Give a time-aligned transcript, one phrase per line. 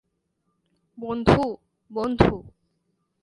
[0.97, 1.43] বন্ধু-
[1.91, 2.35] বন্ধু।